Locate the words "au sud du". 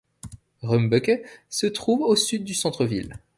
2.01-2.55